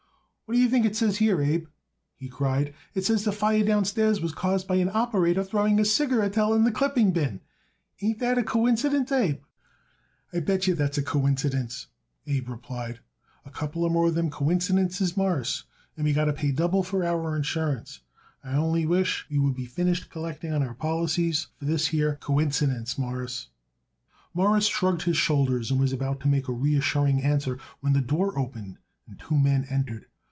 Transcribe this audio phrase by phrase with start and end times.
[0.51, 1.67] "What you think it says here, Abe?"
[2.17, 2.73] he cried.
[2.93, 6.73] "It says the fire downstairs was caused by an operator throwing a cigarettel in the
[6.73, 7.39] clipping bin.
[8.01, 9.41] Ain't that a quincidence, Abe?"
[10.33, 11.87] "I bet yer that's a quincidence,"
[12.27, 12.99] Abe replied.
[13.45, 15.63] "A couple more of them quincidences, Mawruss,
[15.95, 18.01] and we got to pay double for our insurance.
[18.43, 22.97] I only wish we would be finished collecting on our policies for this here quincidence,
[22.97, 23.47] Mawruss."
[24.33, 28.37] Morris shrugged his shoulders and was about to make a reassuring answer when the door
[28.37, 30.07] opened and two men entered.